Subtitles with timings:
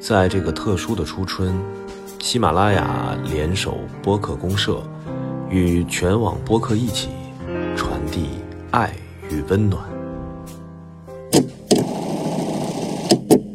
[0.00, 1.54] 在这个特殊的初春，
[2.20, 4.82] 喜马拉雅联手播客公社，
[5.50, 7.10] 与全网播客一起
[7.76, 8.28] 传递
[8.70, 8.94] 爱
[9.30, 9.84] 与温暖。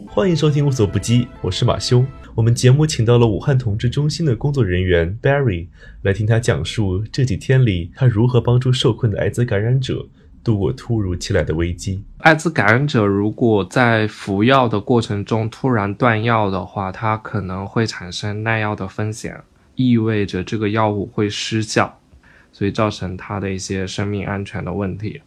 [0.07, 2.05] 欢迎收听无所不击，我是马修。
[2.35, 5.67] 我们节目请到了武汉同志中心的工作人员 Barry
[6.03, 10.05] 来听他讲述这几天里他如何帮助受困的艾滋感染者。
[10.45, 12.03] 度过突如其来的危机。
[12.19, 19.41] 艾滋感染者如果在服药的过程中突然断药的话，它可能会产生耐药的风险，
[19.73, 21.97] 意味着这个药物会失效，
[22.53, 25.19] 所以造成他的一些生命安全的问题。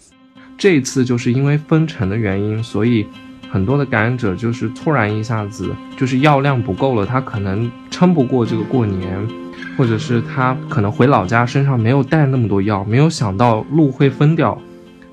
[0.56, 3.06] 这次就是因为封城的原因，所以
[3.50, 9.28] 很多的感染者就是突然一下子就是药量不够了，他可能撑不过这个过年，
[9.76, 14.60] 或者是他可能回老家身上没有带那么多药，没有想到路会封掉。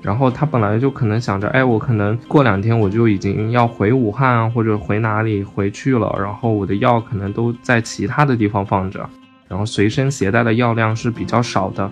[0.06, 9.00] 然后他本来就可能想着，哎，我可能过两天我就已经要回武汉或者回哪里回去了，然后我的药可能都在其他的地方放着，
[9.48, 11.90] 然后随身携带的药量是比较少的，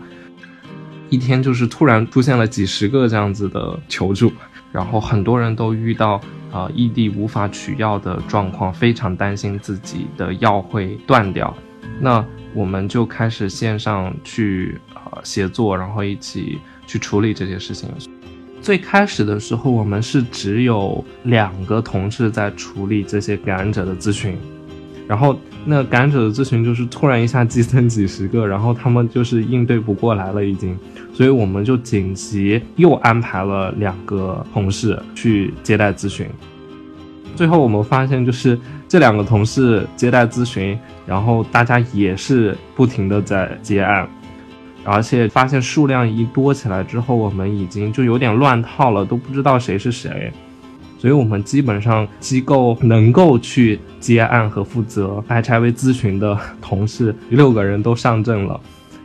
[1.10, 4.32] 一天就是突然出现了几十个这样子的求助，
[4.70, 6.20] 然后很多人都遇到
[6.52, 11.52] 啊异地无法取药的状况，非常担心自己的药会断掉，
[11.98, 16.60] 那我们就开始线上去啊协作，然后一起。
[16.86, 17.88] 去处理这些事情。
[18.60, 24.38] 最开始的时候，我们是只有两个同事在处理这些感染者的咨询，
[25.06, 30.74] 然后那感染者的咨询就是突然一下激增几十个，然后他们就是应对不过来了已经，
[31.12, 36.26] 所以我们就紧急又安排了两个同事去接待咨询。
[37.36, 44.08] 最后我们发现，就是这两个同事接待咨询，然后大家也是不停的在接案。
[44.84, 50.32] 而且发现数量一多起来之后，我们已经就有点乱套了，都不知道谁是谁。
[50.98, 58.60] 所以，我们基本上机构能够去接案和负责 HIV 咨询的同事六个人都上阵了，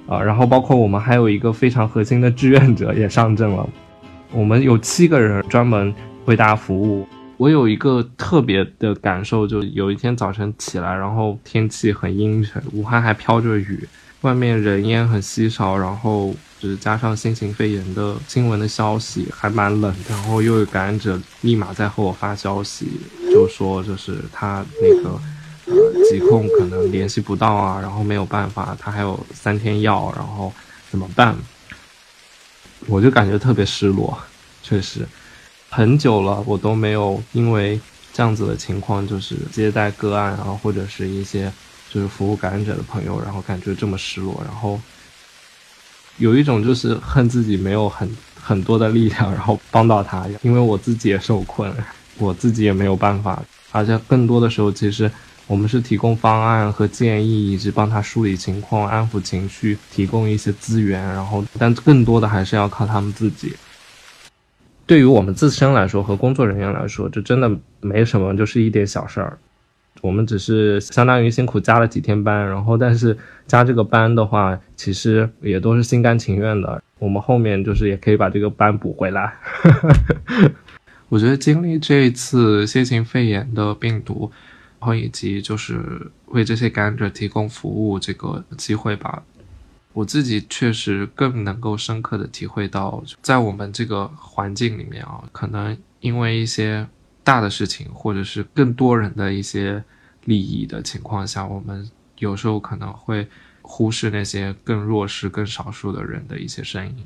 [0.07, 3.67] 啊，然后包括我们还有一个非常核心的志愿者也上阵了。
[4.31, 5.93] 我们有七个人专门
[6.25, 7.05] 为大家服务。
[7.35, 13.87] 我有一个特别的感受，就有一天早晨起来，然后天气很阴沉，武汉还飘着雨。
[14.21, 22.99] 外面人烟很稀少，然后就是加上新型肺炎的新闻的消息还蛮冷，然后又有感染者立马在和我发消息，
[23.31, 25.21] 就说就是他那个
[25.67, 30.51] 呃疾控可能联系不到啊，然后没有办法，他还有三天药，然后
[30.91, 31.33] 怎么办？
[32.87, 34.17] 我就感觉特别失落，
[34.61, 35.07] 确实
[35.69, 37.79] 很久了，我都没有因为
[38.11, 41.49] 这样子的情况就是接待个案啊，或者是一些。
[41.89, 44.79] 就是服务感染者的朋友，然后感觉这么失落，然后
[46.17, 51.73] 有一种就是恨自己没有很很多的力量，然后帮到他，因为我自己也受困，
[52.17, 53.41] 我自己也没有办法，
[53.71, 55.09] 而且更多的时候，其实
[55.47, 63.55] 我们是提供方案和建议，以及帮他梳理情况、安抚情绪，提供一些资源，然后但更多的还是要靠他们自己。
[64.85, 67.49] 对于我们自身来说和工作人员来说，这真的
[67.79, 69.37] 没什么，就是一点小事儿。
[70.01, 76.81] 我们只是相当于辛苦加了几天班，然后但是加这个班的话，其实也都是心甘情愿的。
[76.99, 79.33] 我们后面就是也可以把这个班补回来。
[81.09, 84.31] 我觉得经历这一次新型肺炎的病毒，
[84.79, 89.23] 然后以及就是为这些感染者提供服务这个机会吧，
[89.93, 96.87] 我自己确实更能够深刻的体会到，在我们这个环境里面啊，可能因为一些。
[97.29, 99.83] 大的事情，或者是更多人的一些
[100.25, 103.27] 利益的情况下，我们有时候可能会
[103.61, 107.05] 忽视那些更弱势、更少数的人的一些声音。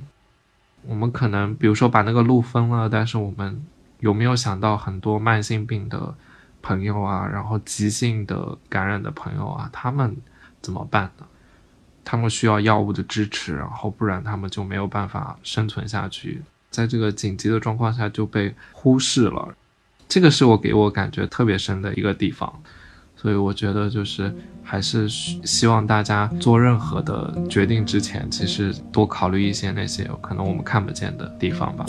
[0.84, 3.62] 我们可能，比如说把那个路封了，但是我们
[4.00, 6.16] 有没有想到很多慢性病的
[6.62, 10.16] 朋友啊，然后急性的感染的朋友啊，他们
[10.62, 11.26] 怎么办呢？
[12.06, 19.54] 他们需要药物的支持，然后不然他们就没有办法生存下去，在这个紧急的状况下就被忽视了。
[20.14, 22.62] 这个是我给我感觉特别深的一个地方，
[23.16, 24.32] 所以我觉得就是
[24.62, 31.84] 还是希望大家做任何的决定之前，其实多考虑一些那些可能我们看不见的地方吧。